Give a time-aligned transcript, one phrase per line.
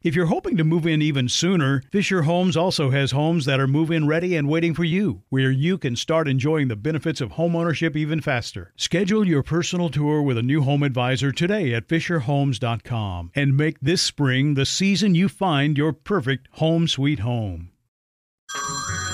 [0.00, 3.66] If you're hoping to move in even sooner, Fisher Homes also has homes that are
[3.66, 7.32] move in ready and waiting for you, where you can start enjoying the benefits of
[7.32, 8.72] homeownership even faster.
[8.76, 14.00] Schedule your personal tour with a new home advisor today at FisherHomes.com and make this
[14.00, 17.70] spring the season you find your perfect home sweet home.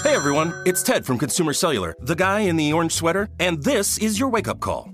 [0.02, 3.96] Hey everyone, it's Ted from Consumer Cellular, the guy in the orange sweater, and this
[3.96, 4.93] is your wake up call.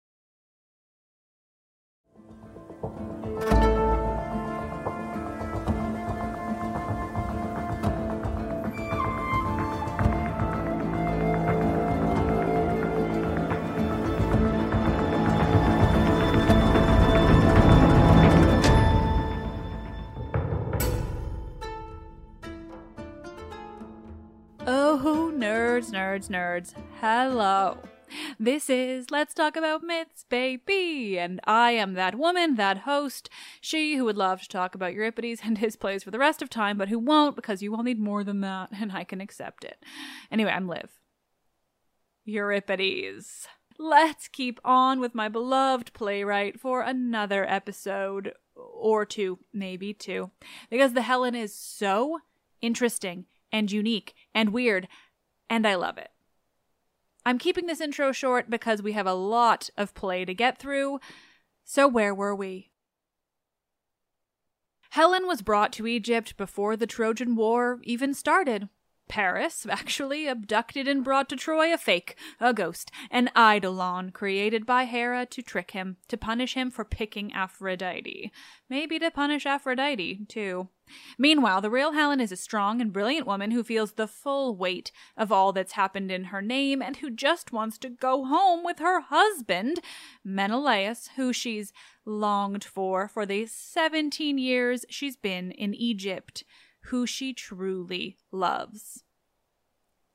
[25.41, 26.75] Nerds, nerds, nerds.
[26.99, 27.79] Hello.
[28.39, 31.17] This is Let's Talk About Myths, baby.
[31.17, 33.27] And I am that woman, that host,
[33.59, 36.49] she who would love to talk about Euripides and his plays for the rest of
[36.51, 39.63] time, but who won't because you will need more than that, and I can accept
[39.63, 39.83] it.
[40.31, 40.91] Anyway, I'm Liv.
[42.23, 43.47] Euripides.
[43.79, 50.29] Let's keep on with my beloved playwright for another episode or two, maybe two,
[50.69, 52.19] because the Helen is so
[52.61, 54.87] interesting and unique and weird,
[55.51, 56.11] and I love it.
[57.25, 60.99] I'm keeping this intro short because we have a lot of play to get through.
[61.65, 62.71] So, where were we?
[64.91, 68.69] Helen was brought to Egypt before the Trojan War even started.
[69.11, 74.85] Paris, actually, abducted and brought to Troy a fake, a ghost, an eidolon created by
[74.85, 78.31] Hera to trick him, to punish him for picking Aphrodite.
[78.69, 80.69] Maybe to punish Aphrodite, too.
[81.17, 84.91] Meanwhile, the real Helen is a strong and brilliant woman who feels the full weight
[85.17, 88.79] of all that's happened in her name and who just wants to go home with
[88.79, 89.79] her husband,
[90.23, 91.73] Menelaus, who she's
[92.05, 96.43] longed for for the 17 years she's been in Egypt
[96.85, 99.03] who she truly loves.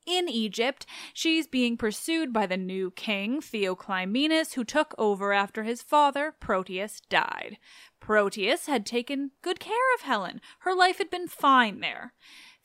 [0.05, 5.81] In Egypt, she's being pursued by the new king, Theoclymenus, who took over after his
[5.81, 7.57] father, Proteus, died.
[7.99, 10.39] Proteus had taken good care of Helen.
[10.59, 12.13] Her life had been fine there.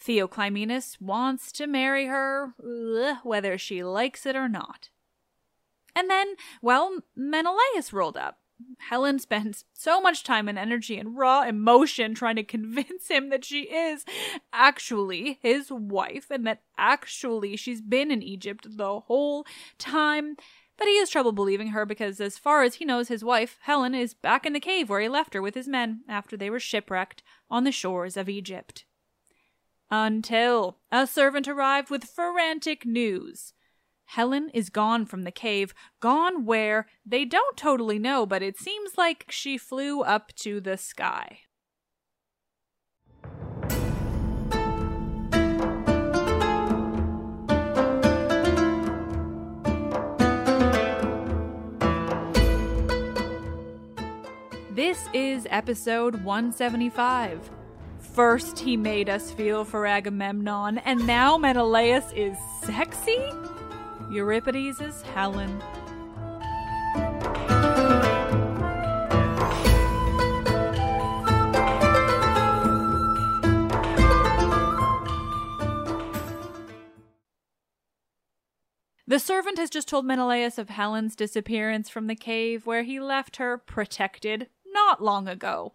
[0.01, 2.55] Theoclymenus wants to marry her,
[3.25, 4.91] whether she likes it or not.
[5.97, 8.39] And then, well, Menelaus rolled up.
[8.79, 13.45] Helen spends so much time and energy and raw emotion trying to convince him that
[13.45, 14.05] she is
[14.53, 19.47] actually his wife and that actually she's been in Egypt the whole
[19.79, 20.37] time.
[20.77, 23.95] But he has trouble believing her because, as far as he knows, his wife, Helen,
[23.95, 26.59] is back in the cave where he left her with his men after they were
[26.59, 28.85] shipwrecked on the shores of Egypt.
[29.91, 33.53] Until a servant arrived with frantic news.
[34.15, 38.99] Helen is gone from the cave, gone where they don't totally know, but it seems
[38.99, 41.39] like she flew up to the sky.
[54.71, 57.51] This is episode 175.
[57.99, 63.17] First, he made us feel for Agamemnon, and now Menelaus is sexy?
[64.13, 65.63] Euripides Helen.
[79.07, 83.37] The servant has just told Menelaus of Helen's disappearance from the cave where he left
[83.37, 85.73] her protected not long ago.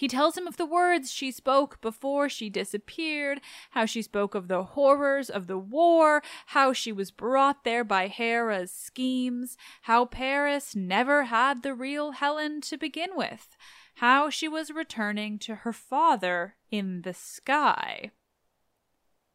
[0.00, 3.42] He tells him of the words she spoke before she disappeared,
[3.72, 8.06] how she spoke of the horrors of the war, how she was brought there by
[8.06, 13.58] Hera's schemes, how Paris never had the real Helen to begin with,
[13.96, 18.10] how she was returning to her father in the sky.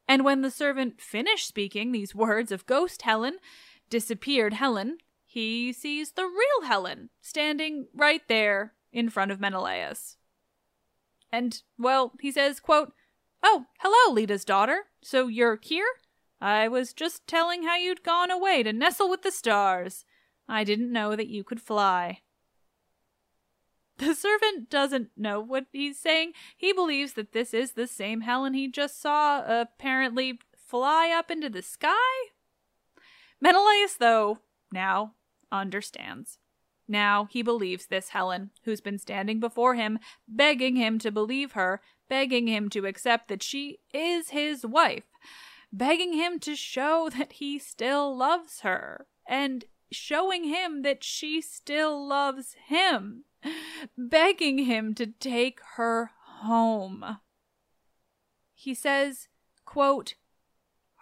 [0.07, 3.37] And when the servant finished speaking these words of ghost Helen,
[3.91, 4.97] disappeared Helen,
[5.27, 10.17] he sees the real Helen standing right there in front of Menelaus.
[11.35, 12.93] And, well, he says, quote,
[13.43, 14.83] Oh, hello, Leda's daughter.
[15.01, 15.85] So you're here?
[16.39, 20.05] I was just telling how you'd gone away to nestle with the stars.
[20.47, 22.21] I didn't know that you could fly.
[23.97, 26.31] The servant doesn't know what he's saying.
[26.55, 31.49] He believes that this is the same Helen he just saw apparently fly up into
[31.49, 32.29] the sky.
[33.41, 34.39] Menelaus, though,
[34.71, 35.15] now
[35.51, 36.39] understands.
[36.87, 41.81] Now he believes this Helen, who's been standing before him, begging him to believe her,
[42.07, 45.05] begging him to accept that she is his wife,
[45.71, 52.07] begging him to show that he still loves her, and showing him that she still
[52.07, 53.23] loves him,
[53.97, 56.11] begging him to take her
[56.41, 57.17] home.
[58.53, 59.27] He says,
[59.65, 60.15] quote,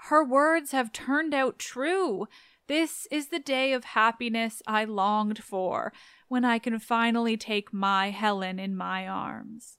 [0.07, 2.27] Her words have turned out true.
[2.67, 5.91] This is the day of happiness I longed for,
[6.27, 9.77] when I can finally take my Helen in my arms.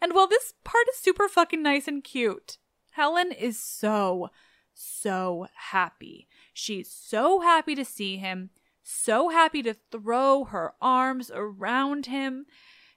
[0.00, 2.58] And while this part is super fucking nice and cute,
[2.92, 4.30] Helen is so,
[4.72, 6.28] so happy.
[6.52, 8.50] She's so happy to see him,
[8.82, 12.46] so happy to throw her arms around him.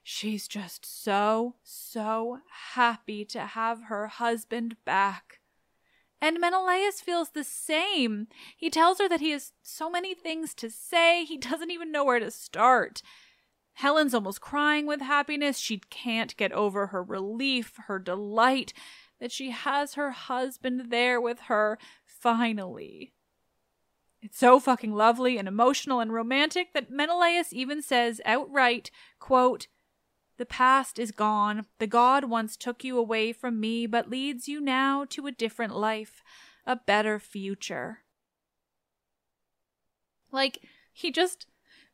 [0.02, 2.38] She's just so, so
[2.74, 5.37] happy to have her husband back.
[6.20, 8.26] And Menelaus feels the same.
[8.56, 12.04] He tells her that he has so many things to say, he doesn't even know
[12.04, 13.02] where to start.
[13.74, 15.58] Helen's almost crying with happiness.
[15.58, 18.72] She can't get over her relief, her delight
[19.20, 23.12] that she has her husband there with her finally.
[24.20, 28.90] It's so fucking lovely and emotional and romantic that Menelaus even says outright,
[29.20, 29.68] quote,
[30.38, 31.66] the past is gone.
[31.78, 35.76] The god once took you away from me, but leads you now to a different
[35.76, 36.22] life,
[36.66, 37.98] a better future.
[40.30, 40.58] Like,
[40.92, 41.46] he just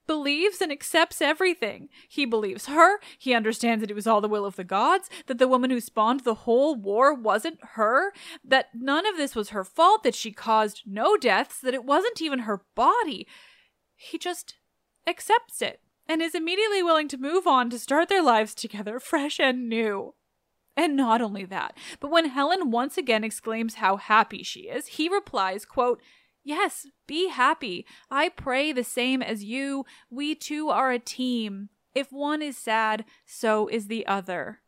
[0.06, 1.88] believes and accepts everything.
[2.08, 2.99] He believes her.
[3.19, 5.81] He understands that it was all the will of the gods, that the woman who
[5.81, 8.12] spawned the whole war wasn't her,
[8.44, 12.20] that none of this was her fault, that she caused no deaths, that it wasn't
[12.20, 13.26] even her body.
[13.96, 14.56] He just
[15.06, 19.41] accepts it and is immediately willing to move on to start their lives together fresh
[19.41, 20.15] and new.
[20.77, 25.09] And not only that, but when Helen once again exclaims how happy she is, he
[25.09, 26.01] replies, quote,
[26.43, 27.87] Yes, be happy.
[28.11, 29.87] I pray the same as you.
[30.11, 31.71] We two are a team.
[31.95, 34.61] If one is sad, so is the other.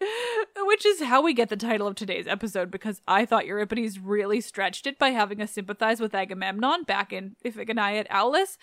[0.56, 4.40] Which is how we get the title of today's episode because I thought Euripides really
[4.40, 8.56] stretched it by having us sympathize with Agamemnon back in Iphigenia at Aulis.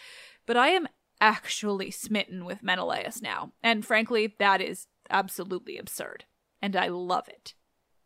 [0.47, 0.87] But I am
[1.21, 3.53] actually smitten with Menelaus now.
[3.63, 6.25] And frankly, that is absolutely absurd.
[6.61, 7.53] And I love it.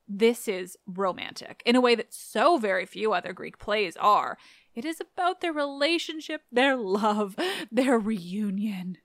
[0.08, 4.38] This is romantic in a way that so very few other Greek plays are.
[4.76, 7.36] It is about their relationship, their love,
[7.72, 8.98] their reunion.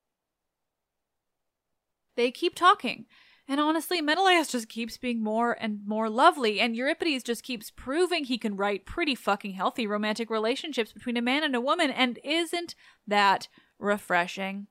[2.16, 3.06] They keep talking.
[3.48, 8.24] And honestly, Menelaus just keeps being more and more lovely, and Euripides just keeps proving
[8.24, 12.20] he can write pretty fucking healthy romantic relationships between a man and a woman, and
[12.22, 12.76] isn't
[13.08, 13.48] that
[13.80, 14.66] refreshing.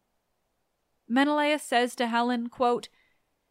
[1.07, 2.89] Menelaus says to Helen, quote,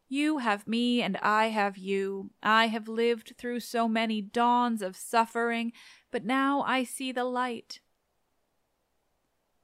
[0.08, 2.30] You have me and I have you.
[2.42, 5.72] I have lived through so many dawns of suffering,
[6.10, 7.80] but now I see the light.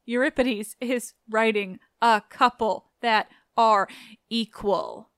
[0.05, 3.89] Euripides is writing a couple that are
[4.29, 5.11] equal.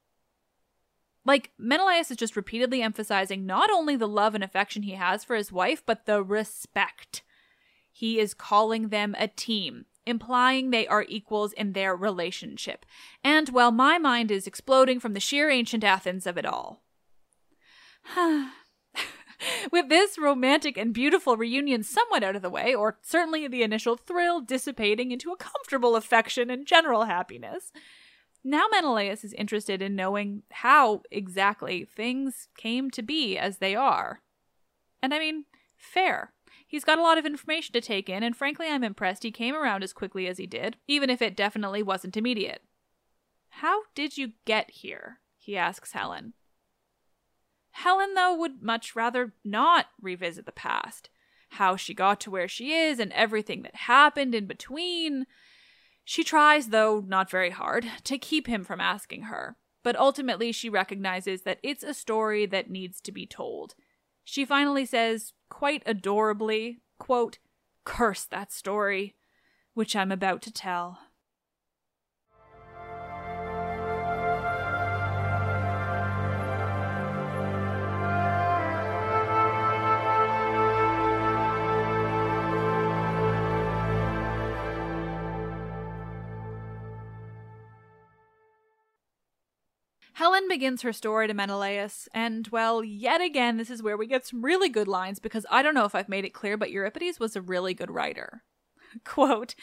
[1.25, 5.35] Like, Menelaus is just repeatedly emphasizing not only the love and affection he has for
[5.35, 7.23] his wife, but the respect.
[7.91, 12.87] He is calling them a team, implying they are equals in their relationship.
[13.23, 16.83] And while my mind is exploding from the sheer ancient Athens of it all.
[19.71, 23.97] With this romantic and beautiful reunion somewhat out of the way, or certainly the initial
[23.97, 27.73] thrill dissipating into a comfortable affection and general happiness,
[28.43, 34.23] now Menelaus is interested in knowing how exactly things came to be as they are.
[35.03, 35.47] And I mean,
[35.77, 36.33] fair.
[36.67, 39.55] He's got a lot of information to take in, and frankly, I'm impressed he came
[39.55, 42.63] around as quickly as he did, even if it definitely wasn't immediate.
[43.49, 45.21] How did you get here?
[45.39, 46.33] he asks Helen.
[47.71, 51.09] Helen, though, would much rather not revisit the past.
[51.51, 55.27] How she got to where she is and everything that happened in between.
[56.05, 60.69] She tries, though not very hard, to keep him from asking her, but ultimately she
[60.69, 63.75] recognizes that it's a story that needs to be told.
[64.25, 67.39] She finally says, quite adorably, quote,
[67.85, 69.15] Curse that story,
[69.75, 70.99] which I'm about to tell.
[90.49, 94.43] Begins her story to Menelaus, and well, yet again, this is where we get some
[94.43, 97.37] really good lines because I don't know if I've made it clear, but Euripides was
[97.37, 98.43] a really good writer.
[99.05, 99.55] Quote,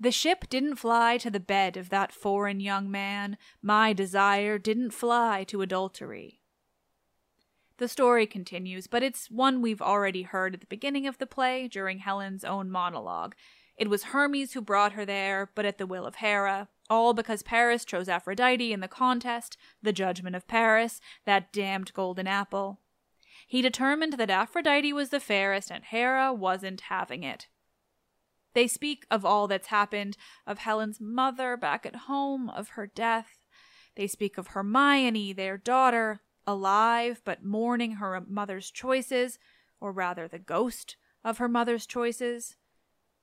[0.00, 3.36] the ship didn't fly to the bed of that foreign young man.
[3.60, 6.40] My desire didn't fly to adultery.
[7.78, 11.68] The story continues, but it's one we've already heard at the beginning of the play
[11.68, 13.34] during Helen's own monologue.
[13.76, 17.42] It was Hermes who brought her there, but at the will of Hera, all because
[17.42, 22.80] Paris chose Aphrodite in the contest, the judgment of Paris, that damned golden apple.
[23.46, 27.48] He determined that Aphrodite was the fairest and Hera wasn't having it.
[28.54, 33.44] They speak of all that's happened, of Helen's mother back at home, of her death.
[33.96, 39.38] They speak of Hermione, their daughter, alive but mourning her mother's choices,
[39.80, 42.56] or rather the ghost of her mother's choices.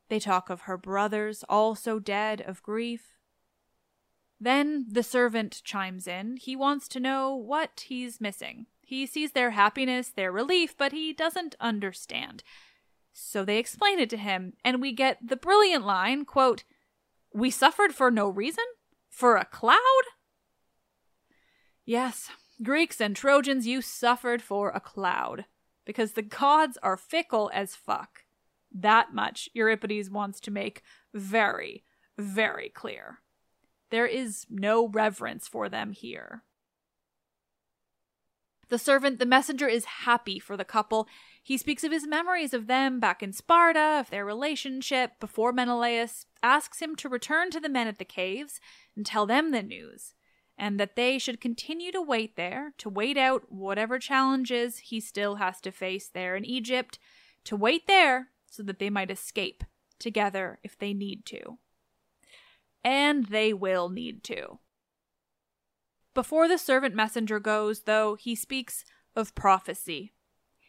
[0.09, 3.17] They talk of her brothers, also dead of grief.
[4.43, 6.38] Then the servant chimes in.
[6.38, 8.65] He wants to know what he's missing.
[8.81, 12.43] He sees their happiness, their relief, but he doesn't understand.
[13.13, 16.63] So they explain it to him, and we get the brilliant line, quote,
[17.31, 18.65] "We suffered for no reason?
[19.10, 20.03] For a cloud?"
[21.86, 22.31] Yes,
[22.63, 25.45] Greeks and Trojans, you suffered for a cloud
[25.86, 28.25] because the gods are fickle as fuck.
[28.71, 30.81] That much Euripides wants to make
[31.13, 31.83] very,
[32.17, 33.21] very clear.
[33.91, 36.43] There is no reverence for them here.
[38.69, 41.10] The servant, the messenger, is happy for the couple.
[41.43, 46.25] He speaks of his memories of them back in Sparta, of their relationship before Menelaus
[46.41, 48.62] asks him to return to the men at the caves
[48.95, 50.13] and tell them the news,
[50.57, 55.36] and that they should continue to wait there, to wait out whatever challenges he still
[55.36, 56.98] has to face there in Egypt,
[57.43, 59.65] to wait there so that they might escape
[60.00, 61.57] together if they need to
[62.83, 64.59] and they will need to.
[66.13, 68.83] Before the servant messenger goes, though, he speaks
[69.15, 70.13] of prophecy.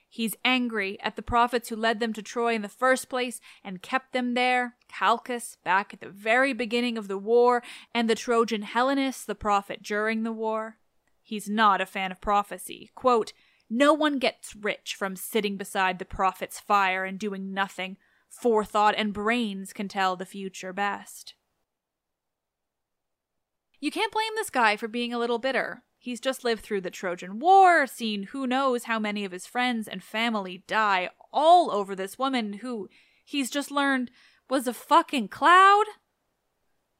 [0.08, 3.80] He's angry at the prophets who led them to Troy in the first place and
[3.80, 7.62] kept them there, Calchas, back at the very beginning of the war,
[7.94, 10.76] and the Trojan Helenus, the prophet during the war.
[11.22, 12.90] He's not a fan of prophecy.
[12.94, 13.32] Quote,
[13.70, 17.96] no one gets rich from sitting beside the prophet's fire and doing nothing.
[18.28, 21.32] Forethought and brains can tell the future best.
[23.82, 25.82] You can't blame this guy for being a little bitter.
[25.98, 29.88] He's just lived through the Trojan War, seen who knows how many of his friends
[29.88, 32.88] and family die all over this woman who
[33.24, 34.12] he's just learned
[34.48, 35.86] was a fucking cloud.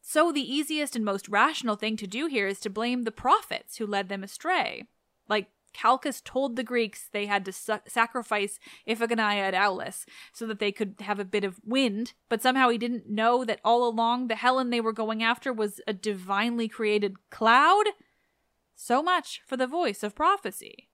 [0.00, 3.76] So, the easiest and most rational thing to do here is to blame the prophets
[3.76, 4.88] who led them astray.
[5.28, 10.58] Like, Calchas told the Greeks they had to su- sacrifice Iphigenia at Aulis so that
[10.58, 14.28] they could have a bit of wind, but somehow he didn't know that all along
[14.28, 17.84] the Helen they were going after was a divinely created cloud?
[18.74, 20.88] So much for the voice of prophecy.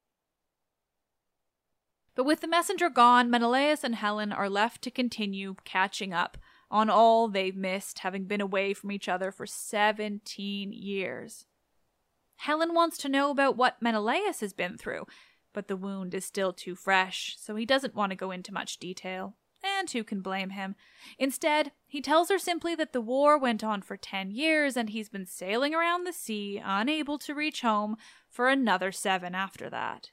[2.15, 6.37] But with the messenger gone, Menelaus and Helen are left to continue catching up
[6.71, 11.47] on all they've missed, having been away from each other for 17 years.
[12.39, 15.07] Helen wants to know about what Menelaus has been through,
[15.53, 18.79] but the wound is still too fresh, so he doesn't want to go into much
[18.79, 19.35] detail.
[19.63, 20.77] And who can blame him?
[21.19, 25.09] Instead, he tells her simply that the war went on for 10 years and he's
[25.09, 27.97] been sailing around the sea, unable to reach home,
[28.31, 30.13] for another seven after that.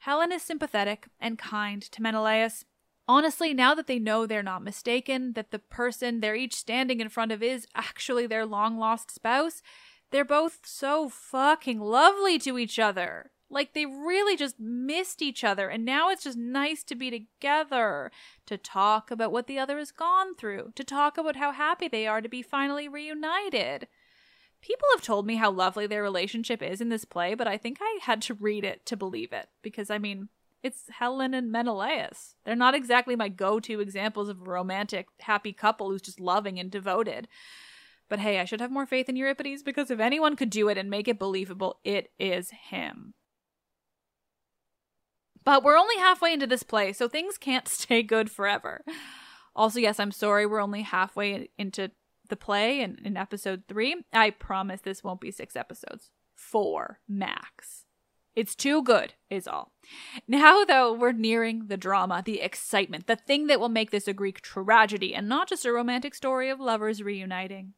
[0.00, 2.66] Helen is sympathetic and kind to Menelaus.
[3.08, 7.08] Honestly, now that they know they're not mistaken, that the person they're each standing in
[7.08, 9.62] front of is actually their long lost spouse,
[10.10, 13.30] they're both so fucking lovely to each other.
[13.48, 18.10] Like they really just missed each other, and now it's just nice to be together,
[18.46, 22.08] to talk about what the other has gone through, to talk about how happy they
[22.08, 23.86] are to be finally reunited.
[24.60, 27.78] People have told me how lovely their relationship is in this play, but I think
[27.80, 30.28] I had to read it to believe it, because I mean,
[30.64, 32.34] it's Helen and Menelaus.
[32.44, 36.58] They're not exactly my go to examples of a romantic, happy couple who's just loving
[36.58, 37.28] and devoted.
[38.08, 40.78] But hey, I should have more faith in Euripides because if anyone could do it
[40.78, 43.14] and make it believable, it is him.
[45.44, 48.84] But we're only halfway into this play, so things can't stay good forever.
[49.54, 51.90] Also, yes, I'm sorry, we're only halfway into
[52.28, 54.04] the play in, in episode three.
[54.12, 57.84] I promise this won't be six episodes, four max.
[58.34, 59.72] It's too good, is all.
[60.28, 64.12] Now, though, we're nearing the drama, the excitement, the thing that will make this a
[64.12, 67.72] Greek tragedy and not just a romantic story of lovers reuniting.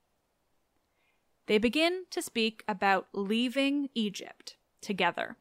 [1.49, 5.39] They begin to speak about leaving Egypt together.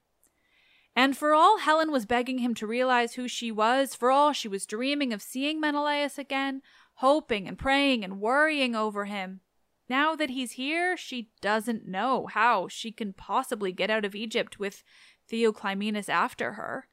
[0.95, 4.47] And for all Helen was begging him to realize who she was, for all she
[4.47, 6.61] was dreaming of seeing Menelaus again,
[6.95, 9.41] hoping and praying and worrying over him,
[9.89, 14.59] now that he's here, she doesn't know how she can possibly get out of Egypt
[14.59, 14.83] with
[15.29, 16.87] Theoclymenus after her.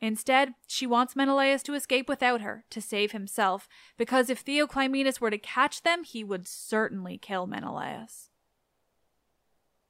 [0.00, 3.66] Instead, she wants Menelaus to escape without her, to save himself,
[3.96, 8.25] because if Theoclymenus were to catch them, he would certainly kill Menelaus.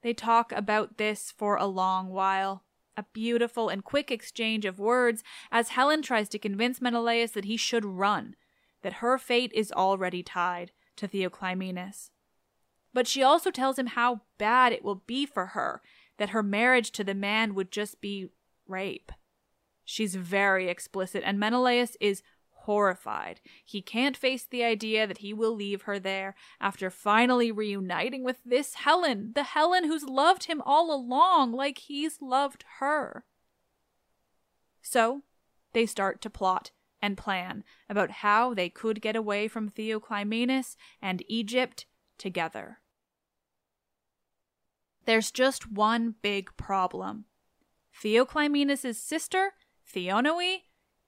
[0.02, 2.64] They talk about this for a long while,
[2.96, 7.56] a beautiful and quick exchange of words as Helen tries to convince Menelaus that he
[7.56, 8.36] should run,
[8.82, 12.10] that her fate is already tied to Theoclymenus.
[12.94, 15.82] But she also tells him how bad it will be for her,
[16.16, 18.28] that her marriage to the man would just be
[18.66, 19.12] rape.
[19.84, 22.22] She's very explicit, and Menelaus is
[22.66, 23.40] horrified.
[23.64, 28.38] He can't face the idea that he will leave her there after finally reuniting with
[28.44, 33.24] this Helen, the Helen who's loved him all along, like he's loved her.
[34.82, 35.22] So
[35.72, 41.22] they start to plot and plan about how they could get away from Theoclymenus and
[41.28, 41.86] Egypt
[42.18, 42.78] together.
[45.04, 47.26] There's just one big problem.
[48.02, 49.52] Theoclymenus' sister,
[49.94, 50.62] Theonoe,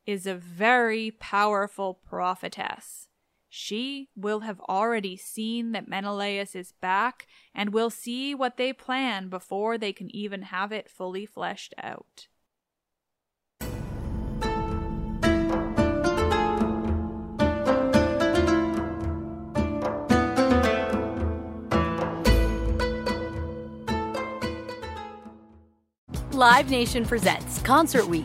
[0.09, 3.09] is a very powerful prophetess.
[3.51, 9.29] She will have already seen that Menelaus is back and will see what they plan
[9.29, 12.29] before they can even have it fully fleshed out.
[26.33, 28.25] Live Nation presents Concert Week.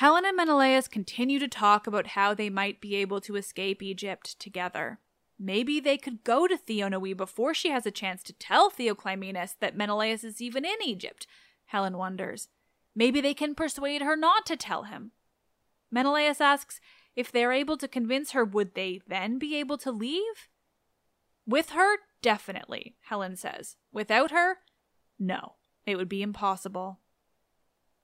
[0.00, 4.40] Helen and Menelaus continue to talk about how they might be able to escape Egypt
[4.40, 4.98] together.
[5.38, 9.76] Maybe they could go to Theonoe before she has a chance to tell Theoclymenus that
[9.76, 11.26] Menelaus is even in Egypt,
[11.66, 12.48] Helen wonders.
[12.96, 15.10] Maybe they can persuade her not to tell him.
[15.90, 16.80] Menelaus asks
[17.14, 20.48] if they're able to convince her, would they then be able to leave?
[21.46, 23.76] With her, definitely, Helen says.
[23.92, 24.60] Without her,
[25.18, 25.56] no.
[25.84, 26.99] It would be impossible.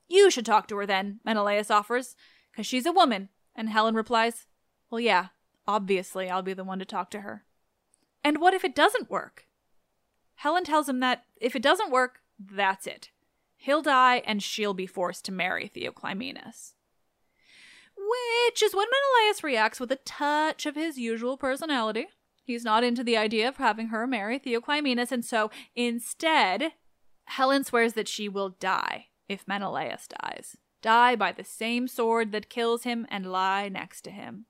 [0.08, 2.16] You should talk to her then, Menelaus offers,
[2.50, 3.28] because she's a woman.
[3.54, 4.46] And Helen replies,
[4.90, 5.28] Well, yeah,
[5.66, 7.44] obviously I'll be the one to talk to her.
[8.22, 9.46] And what if it doesn't work?
[10.36, 13.10] Helen tells him that if it doesn't work, that's it.
[13.56, 16.74] He'll die and she'll be forced to marry Theoclymenus.
[17.96, 22.08] Which is when Menelaus reacts with a touch of his usual personality.
[22.44, 26.72] He's not into the idea of having her marry Theoclymenus, and so instead,
[27.24, 30.56] Helen swears that she will die if Menelaus dies.
[30.82, 34.46] Die by the same sword that kills him and lie next to him.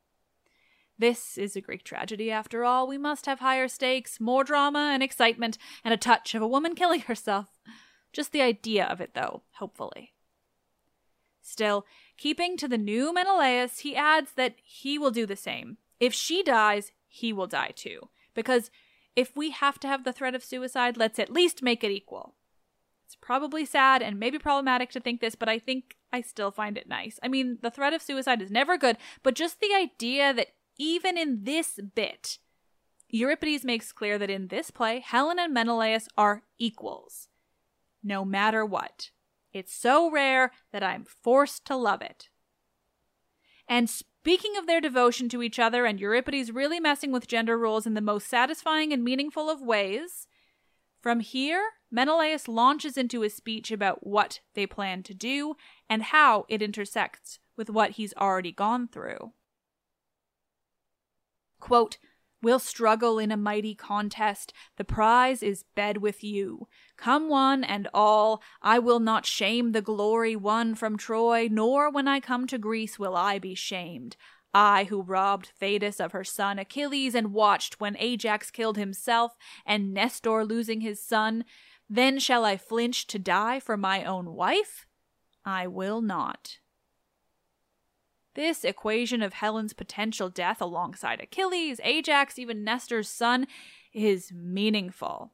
[0.99, 2.87] This is a Greek tragedy, after all.
[2.87, 6.75] We must have higher stakes, more drama and excitement, and a touch of a woman
[6.77, 7.47] killing herself.
[8.13, 10.15] Just the idea of it, though, hopefully.
[11.43, 11.87] Still,
[12.17, 15.77] keeping to the new Menelaus, he adds that he will do the same.
[16.01, 18.09] If she dies, he will die too.
[18.35, 18.71] Because
[19.15, 22.35] if we have to have the threat of suicide, let's at least make it equal.
[23.07, 26.77] It's probably sad and maybe problematic to think this, but I think I still find
[26.77, 27.21] it nice.
[27.23, 31.17] I mean, the threat of suicide is never good, but just the idea that even
[31.17, 32.39] in this bit,
[33.09, 37.29] Euripides makes clear that in this play, Helen and Menelaus are equals,
[38.03, 39.11] no matter what.
[39.53, 42.29] It's so rare that I'm forced to love it.
[43.69, 47.87] And speaking of their devotion to each other and Euripides really messing with gender roles
[47.87, 50.27] in the most satisfying and meaningful of ways,
[51.01, 55.55] from here, Menelaus launches into a speech about what they plan to do
[55.89, 59.33] and how it intersects with what he's already gone through.
[61.61, 61.99] Quote,
[62.43, 64.53] We'll struggle in a mighty contest.
[64.77, 66.69] The prize is bed with you.
[66.97, 72.07] Come one and all, I will not shame the glory won from Troy, nor when
[72.07, 74.17] I come to Greece will I be shamed.
[74.53, 79.93] I who robbed Thetis of her son Achilles and watched when Ajax killed himself and
[79.93, 81.45] Nestor losing his son,
[81.89, 84.87] then shall I flinch to die for my own wife?
[85.45, 86.59] I will not.
[88.35, 93.47] This equation of Helen's potential death alongside Achilles, Ajax, even Nestor's son
[93.95, 95.33] is meaningful.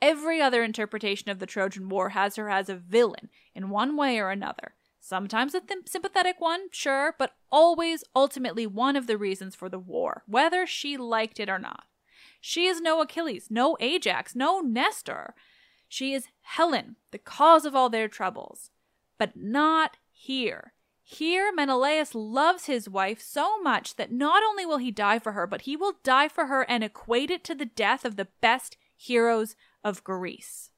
[0.00, 4.20] Every other interpretation of the Trojan War has her as a villain in one way
[4.20, 4.74] or another.
[5.00, 9.78] Sometimes a th- sympathetic one, sure, but always ultimately one of the reasons for the
[9.78, 11.84] war, whether she liked it or not.
[12.40, 15.34] She is no Achilles, no Ajax, no Nestor.
[15.94, 18.72] She is Helen, the cause of all their troubles.
[19.16, 20.72] But not here.
[21.04, 25.46] Here, Menelaus loves his wife so much that not only will he die for her,
[25.46, 28.76] but he will die for her and equate it to the death of the best
[28.96, 29.54] heroes
[29.84, 30.72] of Greece.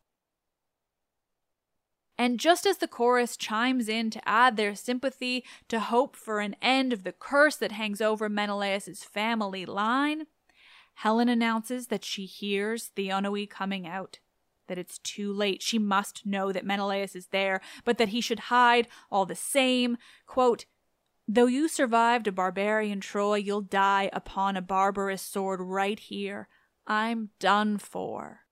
[2.19, 6.57] And just as the chorus chimes in to add their sympathy to hope for an
[6.61, 10.27] end of the curse that hangs over Menelaus's family line,
[10.97, 14.19] Helen announces that she hears Theonoe coming out
[14.69, 15.63] that it's too late.
[15.63, 19.97] She must know that Menelaus is there, but that he should hide all the same.
[20.27, 20.67] Quote,
[21.29, 26.49] Though you survived a barbarian Troy, you'll die upon a barbarous sword right here.
[26.87, 28.43] I'm done for.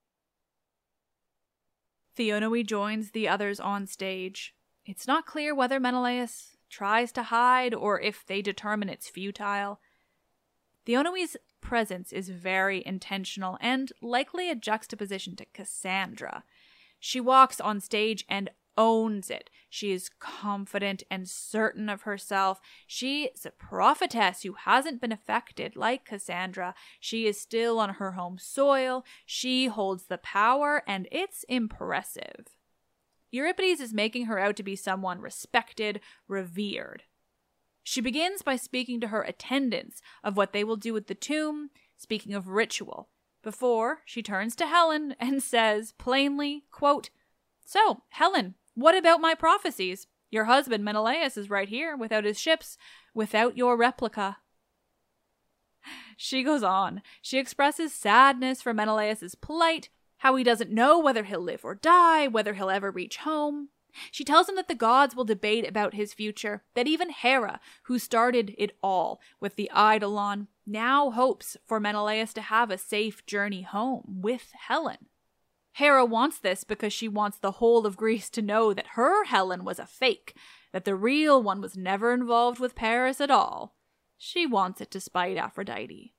[2.17, 4.55] Theonoe joins the others on stage.
[4.87, 9.81] It's not clear whether Menelaus tries to hide or if they determine it's futile.
[10.87, 16.45] Theonoe's presence is very intentional and likely a juxtaposition to Cassandra.
[17.01, 19.51] She walks on stage and owns it.
[19.69, 22.61] She is confident and certain of herself.
[22.87, 26.75] She is a prophetess who hasn't been affected like Cassandra.
[27.01, 29.05] She is still on her home soil.
[29.27, 32.47] She holds the power, and it's impressive.
[33.31, 37.03] Euripides is making her out to be someone respected, revered.
[37.85, 41.71] She begins by speaking to her attendants of what they will do with the tomb,
[41.97, 43.11] speaking of ritual,
[43.43, 47.11] before she turns to Helen and says plainly, quote,
[47.65, 50.07] So, Helen, what about my prophecies?
[50.31, 52.79] Your husband Menelaus is right here, without his ships,
[53.15, 54.39] without your replica.
[56.17, 57.03] She goes on.
[57.21, 62.29] She expresses sadness for Menelaus's plight, how he doesn't know whether he'll live or die,
[62.29, 63.69] whether he'll ever reach home.
[64.11, 67.99] She tells him that the gods will debate about his future, that even Hera, who
[67.99, 73.63] started it all with the Eidolon, now hopes for Menelaus to have a safe journey
[73.63, 75.07] home with Helen.
[75.73, 79.65] Hera wants this because she wants the whole of Greece to know that her Helen
[79.65, 80.37] was a fake,
[80.73, 83.75] that the real one was never involved with Paris at all.
[84.17, 86.15] She wants it to spite Aphrodite.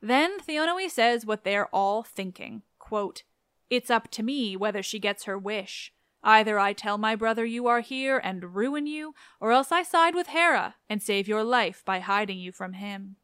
[0.00, 2.62] Then Theonoe says what they're all thinking.
[2.78, 3.24] Quote,
[3.68, 5.92] It's up to me whether she gets her wish.
[6.22, 10.14] Either I tell my brother you are here and ruin you, or else I side
[10.14, 13.16] with Hera and save your life by hiding you from him.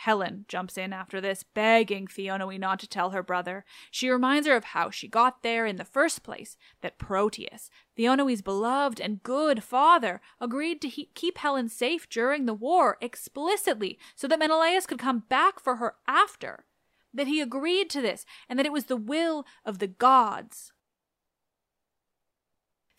[0.00, 3.66] Helen jumps in after this, begging Theonoe not to tell her brother.
[3.90, 8.40] She reminds her of how she got there in the first place, that Proteus, Theonoe's
[8.40, 14.26] beloved and good father, agreed to he- keep Helen safe during the war explicitly so
[14.26, 16.64] that Menelaus could come back for her after.
[17.12, 20.72] That he agreed to this, and that it was the will of the gods.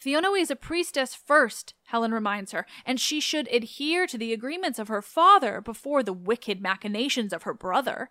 [0.03, 4.79] Theonoe is a priestess first, Helen reminds her, and she should adhere to the agreements
[4.79, 8.09] of her father before the wicked machinations of her brother.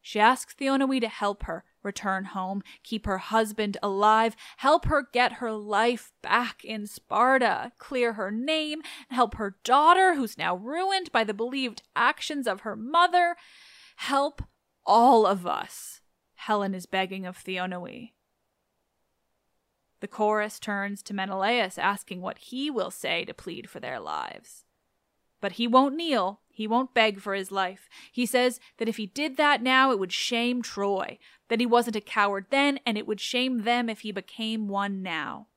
[0.00, 5.34] She asks Theonoe to help her, return home, keep her husband alive, help her get
[5.34, 11.24] her life back in Sparta, clear her name, help her daughter, who's now ruined by
[11.24, 13.36] the believed actions of her mother.
[13.96, 14.42] Help
[14.86, 16.00] all of us,
[16.36, 18.12] Helen is begging of Theonoe.
[20.00, 24.64] The chorus turns to Menelaus, asking what he will say to plead for their lives.
[25.40, 27.88] But he won't kneel, he won't beg for his life.
[28.10, 31.96] He says that if he did that now, it would shame Troy, that he wasn't
[31.96, 35.48] a coward then, and it would shame them if he became one now.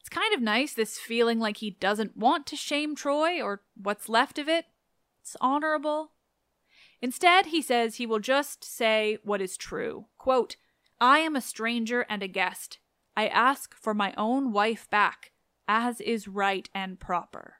[0.00, 4.08] It's kind of nice, this feeling like he doesn't want to shame Troy, or what's
[4.08, 4.66] left of it.
[5.20, 6.12] It's honorable.
[7.00, 10.06] Instead, he says he will just say what is true.
[10.16, 10.56] Quote,
[11.00, 12.78] I am a stranger and a guest.
[13.18, 15.32] I ask for my own wife back,
[15.66, 17.54] as is right and proper.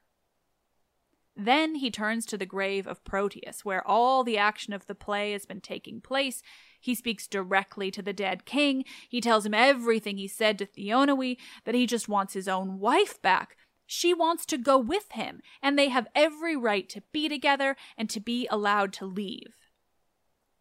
[1.35, 5.33] Then he turns to the grave of Proteus, where all the action of the play
[5.33, 6.41] has been taking place.
[6.79, 8.85] He speaks directly to the dead king.
[9.09, 13.21] He tells him everything he said to Theonoe, that he just wants his own wife
[13.21, 13.57] back.
[13.85, 18.09] She wants to go with him, and they have every right to be together and
[18.11, 19.57] to be allowed to leave.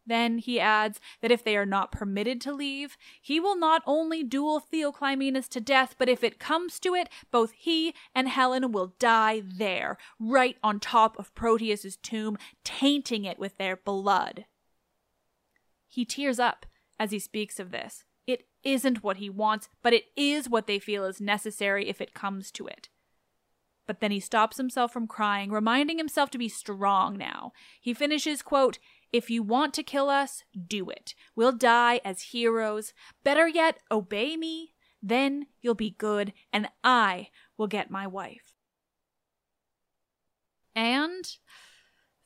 [0.08, 4.24] Then he adds that if they are not permitted to leave, he will not only
[4.24, 8.94] duel Theoclymenus to death, but if it comes to it, both he and Helen will
[8.98, 14.46] die there, right on top of Proteus's tomb, tainting it with their blood.
[15.86, 16.64] He tears up
[16.98, 18.04] as he speaks of this.
[18.26, 22.14] It isn't what he wants, but it is what they feel is necessary if it
[22.14, 22.88] comes to it.
[23.86, 27.52] But then he stops himself from crying, reminding himself to be strong now.
[27.80, 28.78] He finishes, quote,
[29.12, 31.14] if you want to kill us, do it.
[31.34, 32.92] We'll die as heroes.
[33.24, 34.74] Better yet, obey me.
[35.02, 38.54] Then you'll be good, and I will get my wife.
[40.74, 41.24] And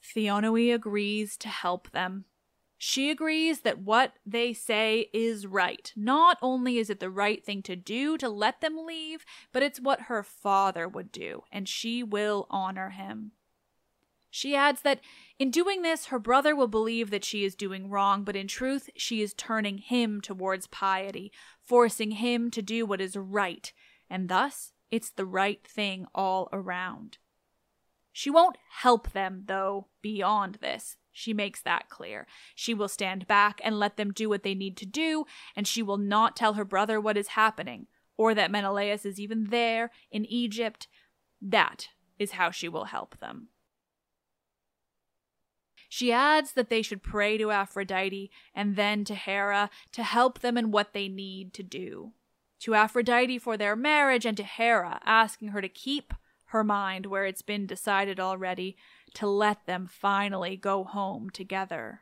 [0.03, 2.25] Theonoe agrees to help them.
[2.77, 5.93] She agrees that what they say is right.
[5.95, 9.81] Not only is it the right thing to do to let them leave, but it's
[9.81, 13.33] what her father would do, and she will honor him.
[14.35, 15.03] She adds that
[15.39, 18.89] in doing this, her brother will believe that she is doing wrong, but in truth,
[18.97, 23.71] she is turning him towards piety, forcing him to do what is right,
[24.09, 27.19] and thus it's the right thing all around.
[28.11, 30.97] She won't help them, though, beyond this.
[31.13, 32.27] She makes that clear.
[32.55, 35.83] She will stand back and let them do what they need to do, and she
[35.83, 40.25] will not tell her brother what is happening, or that Menelaus is even there in
[40.25, 40.89] Egypt.
[41.43, 43.49] That is how she will help them.
[45.95, 50.57] She adds that they should pray to Aphrodite and then to Hera to help them
[50.57, 52.13] in what they need to do.
[52.61, 56.15] To Aphrodite for their marriage and to Hera, asking her to keep
[56.47, 58.75] her mind where it's been decided already,
[59.13, 62.01] to let them finally go home together.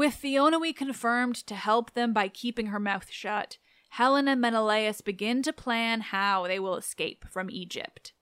[0.00, 3.58] With Theonoe confirmed to help them by keeping her mouth shut,
[3.90, 8.14] Helen and Menelaus begin to plan how they will escape from Egypt.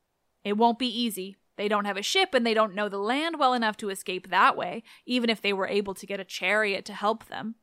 [0.43, 1.37] It won't be easy.
[1.55, 4.29] They don't have a ship and they don't know the land well enough to escape
[4.29, 7.55] that way, even if they were able to get a chariot to help them.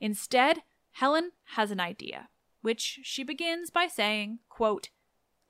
[0.00, 0.62] Instead,
[0.92, 2.30] Helen has an idea,
[2.62, 4.88] which she begins by saying, quote,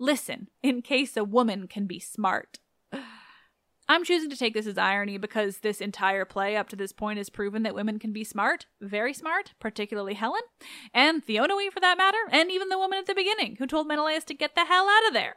[0.01, 2.59] Listen, in case a woman can be smart.
[3.93, 7.19] I'm choosing to take this as irony because this entire play up to this point
[7.19, 10.41] has proven that women can be smart, very smart, particularly Helen,
[10.95, 14.25] and Theonoe for that matter, and even the woman at the beginning who told Menelaus
[14.25, 15.35] to get the hell out of there.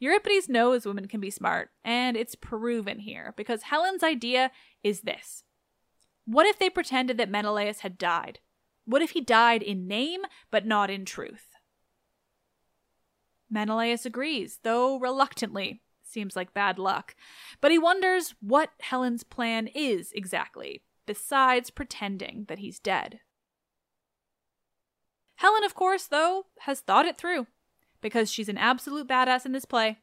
[0.00, 4.50] Euripides knows women can be smart, and it's proven here because Helen's idea
[4.82, 5.44] is this.
[6.24, 8.40] What if they pretended that Menelaus had died?
[8.84, 11.46] What if he died in name but not in truth?
[13.48, 17.14] Menelaus agrees, though reluctantly, Seems like bad luck.
[17.60, 23.20] But he wonders what Helen's plan is exactly, besides pretending that he's dead.
[25.36, 27.46] Helen, of course, though, has thought it through,
[28.00, 29.98] because she's an absolute badass in this play.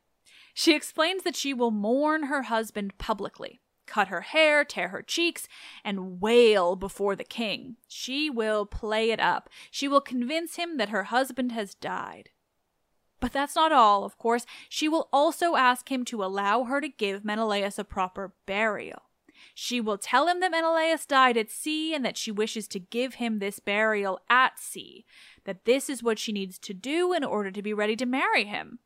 [0.54, 5.46] She explains that she will mourn her husband publicly, cut her hair, tear her cheeks,
[5.84, 7.76] and wail before the king.
[7.90, 9.50] She will play it up.
[9.70, 12.30] She will convince him that her husband has died.
[13.20, 14.46] But that's not all, of course.
[14.70, 19.04] She will also ask him to allow her to give Menelaus a proper burial.
[19.54, 23.16] She will tell him that Menelaus died at sea and that she wishes to give
[23.16, 25.06] him this burial at sea,
[25.46, 28.46] that this is what she needs to do in order to be ready to marry
[28.46, 28.80] him.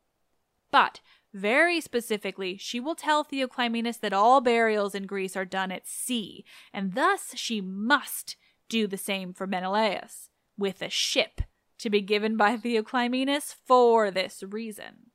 [0.70, 1.00] But
[1.34, 6.44] Very specifically, she will tell Theoclymenus that all burials in Greece are done at sea,
[6.72, 8.36] and thus she must
[8.68, 11.40] do the same for Menelaus, with a ship
[11.82, 15.10] to be given by Theoclymenus for this reason.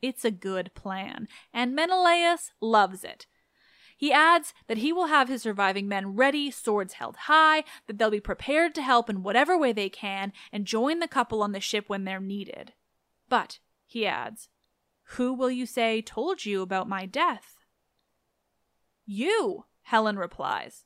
[0.00, 3.26] It's a good plan, and Menelaus loves it.
[3.96, 8.10] He adds that he will have his surviving men ready, swords held high, that they'll
[8.10, 11.58] be prepared to help in whatever way they can, and join the couple on the
[11.58, 12.74] ship when they're needed.
[13.28, 14.48] But, he adds,
[15.14, 17.56] who will you say told you about my death?
[19.04, 20.84] You, Helen replies.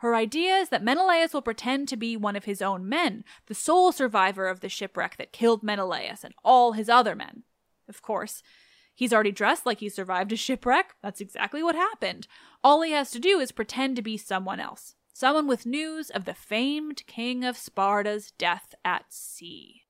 [0.00, 3.54] Her idea is that Menelaus will pretend to be one of his own men, the
[3.54, 7.42] sole survivor of the shipwreck that killed Menelaus and all his other men.
[7.86, 8.42] Of course,
[8.94, 10.94] he's already dressed like he survived a shipwreck.
[11.02, 12.26] That's exactly what happened.
[12.64, 16.24] All he has to do is pretend to be someone else, someone with news of
[16.24, 19.82] the famed king of Sparta's death at sea.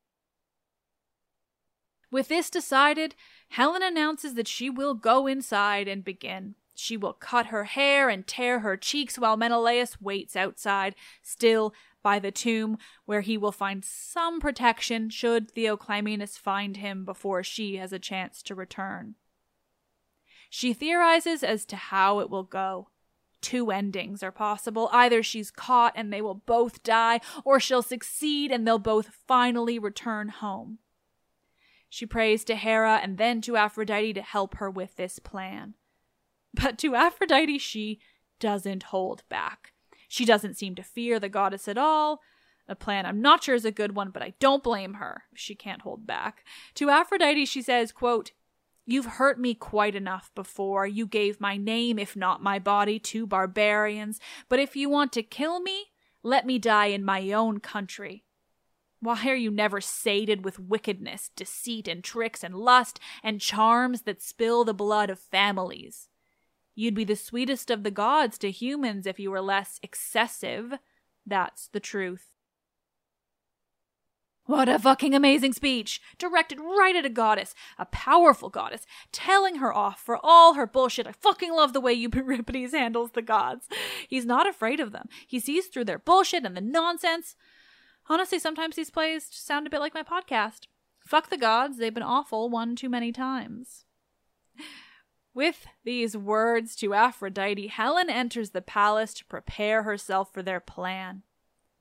[2.10, 3.14] With this decided,
[3.50, 6.56] Helen announces that she will go inside and begin.
[6.82, 12.18] She will cut her hair and tear her cheeks while Menelaus waits outside, still by
[12.18, 17.92] the tomb, where he will find some protection should Theoclymenus find him before she has
[17.92, 19.16] a chance to return.
[20.48, 22.88] She theorizes as to how it will go.
[23.42, 24.88] Two endings are possible.
[24.90, 29.78] Either she's caught and they will both die, or she'll succeed and they'll both finally
[29.78, 30.78] return home.
[31.90, 35.74] She prays to Hera and then to Aphrodite to help her with this plan.
[36.52, 38.00] But to Aphrodite, she
[38.38, 39.72] doesn't hold back.
[40.08, 42.20] She doesn't seem to fear the goddess at all.
[42.68, 45.24] A plan I'm not sure is a good one, but I don't blame her.
[45.34, 46.44] She can't hold back.
[46.74, 48.32] To Aphrodite, she says, quote,
[48.86, 50.86] You've hurt me quite enough before.
[50.86, 54.18] You gave my name, if not my body, to barbarians.
[54.48, 55.86] But if you want to kill me,
[56.22, 58.24] let me die in my own country.
[59.00, 64.20] Why are you never sated with wickedness, deceit, and tricks, and lust, and charms that
[64.20, 66.09] spill the blood of families?
[66.74, 70.74] You'd be the sweetest of the gods to humans if you were less excessive.
[71.26, 72.32] That's the truth.
[74.50, 76.00] What a fucking amazing speech!
[76.18, 81.06] Directed right at a goddess, a powerful goddess, telling her off for all her bullshit.
[81.06, 83.68] I fucking love the way Euripides handles the gods.
[84.08, 85.08] He's not afraid of them.
[85.24, 87.36] He sees through their bullshit and the nonsense.
[88.08, 90.62] Honestly, sometimes these plays sound a bit like my podcast.
[91.06, 93.84] Fuck the gods, they've been awful one too many times.
[95.32, 101.22] With these words to Aphrodite, Helen enters the palace to prepare herself for their plan.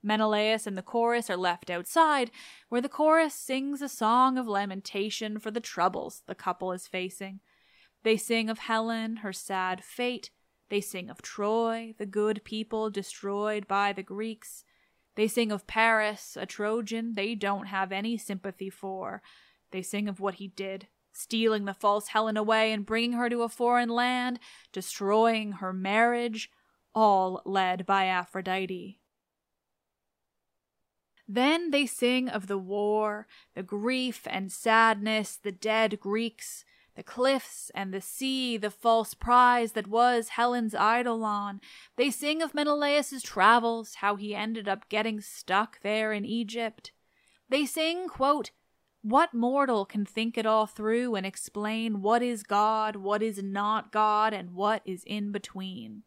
[0.02, 2.30] Menelaus and the chorus are left outside,
[2.68, 7.40] where the chorus sings a song of lamentation for the troubles the couple is facing.
[8.02, 10.30] They sing of Helen, her sad fate.
[10.70, 14.64] They sing of Troy, the good people destroyed by the Greeks.
[15.16, 19.20] They sing of Paris, a Trojan they don't have any sympathy for.
[19.72, 20.86] They sing of what he did,
[21.20, 24.38] stealing the false Helen away and bringing her to a foreign land,
[24.72, 26.50] destroying her marriage,
[26.94, 28.98] all led by Aphrodite.
[31.28, 36.64] Then they sing of the war, the grief and sadness, the dead Greeks,
[36.96, 41.60] the cliffs and the sea, the false prize that was Helen's Eidolon.
[41.96, 46.90] They sing of Menelaus's travels, how he ended up getting stuck there in Egypt.
[47.48, 48.50] They sing, quote,
[49.02, 53.92] what mortal can think it all through and explain what is God, what is not
[53.92, 56.02] God, and what is in between?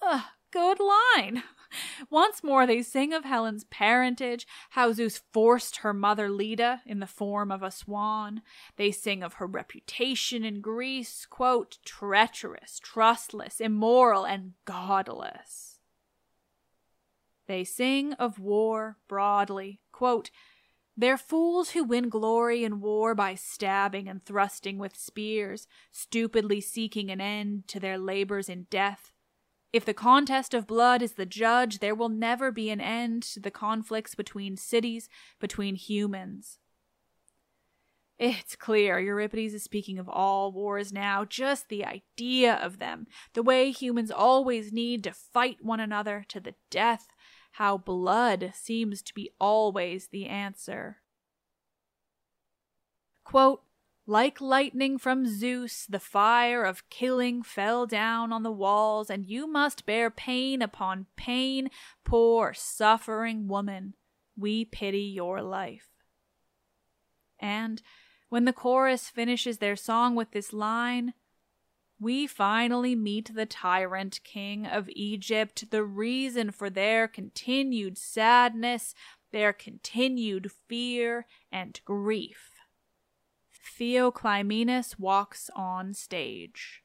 [0.00, 1.42] Ugh, good line.
[2.10, 7.06] Once more, they sing of Helen's parentage, how Zeus forced her mother Leda in the
[7.06, 8.42] form of a swan.
[8.76, 15.80] They sing of her reputation in Greece, quote, treacherous, trustless, immoral, and godless.
[17.46, 20.30] They sing of war broadly, quote,
[20.98, 27.08] they're fools who win glory in war by stabbing and thrusting with spears, stupidly seeking
[27.08, 29.12] an end to their labors in death.
[29.72, 33.38] If the contest of blood is the judge, there will never be an end to
[33.38, 35.08] the conflicts between cities,
[35.38, 36.58] between humans.
[38.18, 43.44] It's clear Euripides is speaking of all wars now, just the idea of them, the
[43.44, 47.06] way humans always need to fight one another to the death,
[47.52, 50.98] how blood seems to be always the answer.
[53.24, 53.62] Quote,
[54.06, 59.46] like lightning from Zeus, the fire of killing fell down on the walls, and you
[59.46, 61.68] must bear pain upon pain,
[62.06, 63.92] poor suffering woman.
[64.34, 65.90] We pity your life.
[67.38, 67.82] And
[68.30, 71.12] when the chorus finishes their song with this line,
[72.00, 78.94] we finally meet the tyrant king of Egypt, the reason for their continued sadness,
[79.32, 82.52] their continued fear and grief.
[83.78, 86.82] Theoclymenus walks on stage.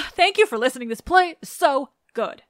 [0.00, 0.88] Ah, thank you for listening.
[0.88, 2.42] This play is so good.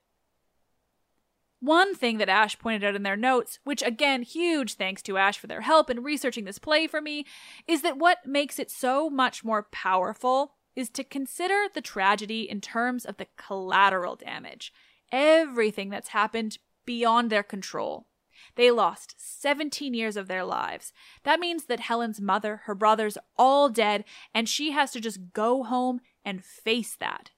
[1.60, 5.38] One thing that Ash pointed out in their notes, which again, huge thanks to Ash
[5.38, 7.24] for their help in researching this play for me,
[7.66, 12.60] is that what makes it so much more powerful is to consider the tragedy in
[12.60, 14.70] terms of the collateral damage.
[15.10, 18.08] Everything that's happened beyond their control.
[18.56, 20.92] They lost 17 years of their lives.
[21.24, 25.64] That means that Helen's mother, her brothers, all dead, and she has to just go
[25.64, 27.30] home and face that.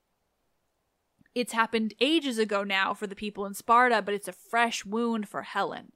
[1.35, 5.29] It's happened ages ago now for the people in Sparta, but it's a fresh wound
[5.29, 5.93] for Helen.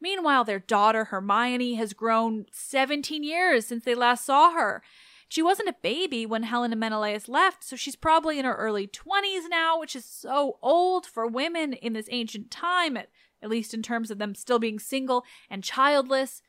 [0.00, 4.82] Meanwhile, their daughter Hermione has grown 17 years since they last saw her.
[5.28, 8.86] She wasn't a baby when Helen and Menelaus left, so she's probably in her early
[8.86, 13.08] 20s now, which is so old for women in this ancient time, at,
[13.42, 16.42] at least in terms of them still being single and childless.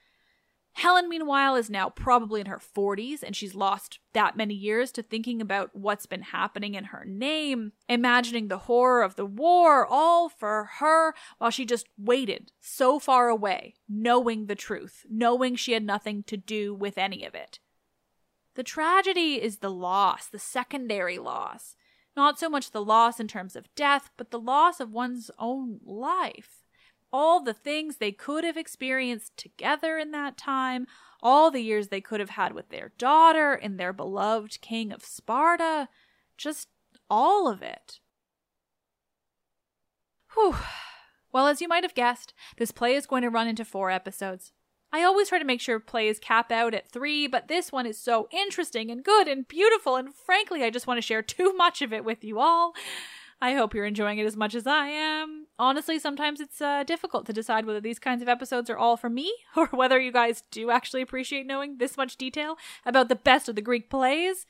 [0.75, 5.01] Helen, meanwhile, is now probably in her 40s and she's lost that many years to
[5.01, 10.27] thinking about what's been happening in her name, imagining the horror of the war, all
[10.27, 15.83] for her, while she just waited so far away, knowing the truth, knowing she had
[15.83, 17.59] nothing to do with any of it.
[18.55, 21.77] The tragedy is the loss, the secondary loss.
[22.17, 25.79] Not so much the loss in terms of death, but the loss of one's own
[25.85, 26.64] life
[27.15, 30.85] all the things they could have experienced together in that time,
[31.23, 35.01] all the years they could have had with their daughter and their beloved king of
[35.01, 35.87] Sparta,
[36.37, 36.67] just
[37.09, 38.01] all of it.
[40.33, 40.57] Whew.
[41.31, 44.51] Well, as you might have guessed, this play is going to run into four episodes.
[44.91, 47.97] I always try to make sure plays cap out at three, but this one is
[47.97, 51.81] so interesting and good and beautiful, and frankly, I just want to share too much
[51.81, 52.73] of it with you all.
[53.41, 55.44] I hope you're enjoying it as much as I am.
[55.57, 59.09] Honestly, sometimes it's uh, difficult to decide whether these kinds of episodes are all for
[59.09, 63.47] me or whether you guys do actually appreciate knowing this much detail about the best
[63.47, 64.45] of the Greek plays.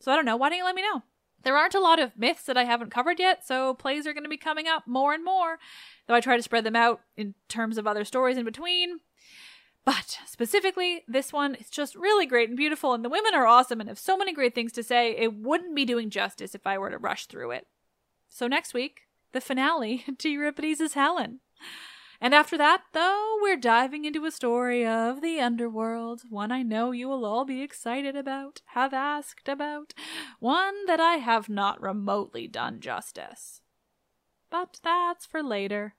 [0.00, 0.36] So I don't know.
[0.36, 1.02] Why don't you let me know?
[1.42, 4.24] There aren't a lot of myths that I haven't covered yet, so plays are going
[4.24, 5.58] to be coming up more and more,
[6.06, 8.98] though I try to spread them out in terms of other stories in between.
[9.84, 13.78] But specifically, this one is just really great and beautiful, and the women are awesome
[13.78, 15.12] and have so many great things to say.
[15.16, 17.68] It wouldn't be doing justice if I were to rush through it.
[18.28, 19.02] So next week,
[19.32, 21.40] the finale to Euripides' Helen.
[22.20, 26.90] And after that, though, we're diving into a story of the underworld, one I know
[26.90, 29.92] you will all be excited about, have asked about,
[30.40, 33.60] one that I have not remotely done justice.
[34.50, 35.94] But that's for later.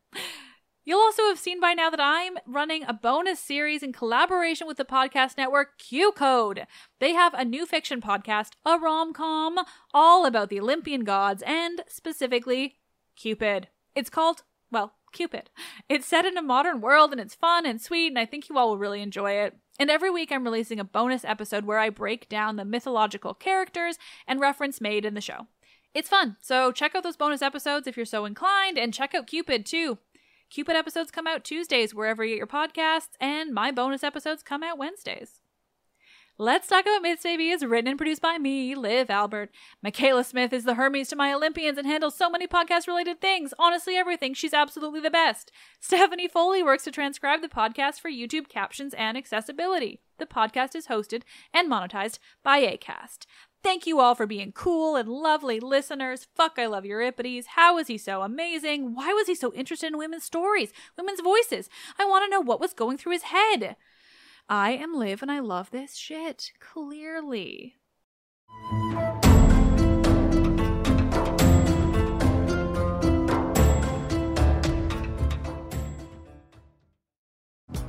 [0.87, 4.77] You'll also have seen by now that I'm running a bonus series in collaboration with
[4.77, 6.65] the podcast network QCODE.
[6.99, 9.59] They have a new fiction podcast, a rom com,
[9.93, 12.76] all about the Olympian gods and specifically
[13.17, 13.67] Cupid.
[13.95, 15.49] It's called, well, Cupid.
[15.89, 18.57] It's set in a modern world and it's fun and sweet, and I think you
[18.57, 19.57] all will really enjoy it.
[19.79, 23.97] And every week I'm releasing a bonus episode where I break down the mythological characters
[24.27, 25.47] and reference made in the show.
[25.93, 29.27] It's fun, so check out those bonus episodes if you're so inclined, and check out
[29.27, 29.97] Cupid too.
[30.49, 34.63] Cupid episodes come out Tuesdays wherever you get your podcasts, and my bonus episodes come
[34.63, 35.41] out Wednesdays.
[36.39, 39.49] Let's Talk About Myths Baby is written and produced by me, Liv Albert.
[39.81, 43.55] Michaela Smith is the Hermes to my Olympians and handles so many podcast related things.
[43.57, 44.35] Honestly, everything.
[44.35, 45.51] She's absolutely the best.
[45.79, 49.99] Stephanie Foley works to transcribe the podcast for YouTube captions and accessibility.
[50.19, 51.23] The podcast is hosted
[51.55, 53.25] and monetized by ACAST.
[53.63, 56.27] Thank you all for being cool and lovely listeners.
[56.35, 57.47] Fuck, I love Euripides.
[57.55, 58.93] How is he so amazing?
[58.93, 61.67] Why was he so interested in women's stories, women's voices?
[61.97, 63.75] I want to know what was going through his head.
[64.49, 67.75] I am Liv and I love this shit, clearly.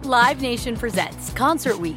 [0.02, 1.96] Live Nation presents Concert Week.